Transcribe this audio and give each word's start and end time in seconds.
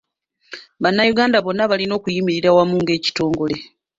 Bannayuganda 0.83 1.37
bonna 1.45 1.69
balina 1.71 1.93
okuyimirira 1.99 2.49
wamu 2.57 2.75
ng'ekitole. 2.81 3.55